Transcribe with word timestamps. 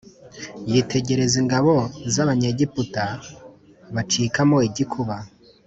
yitegereza 0.71 1.35
ingabo 1.43 1.73
z’abanyegiputa, 2.13 3.03
bacikamo 3.95 4.57
igikuba. 4.67 5.15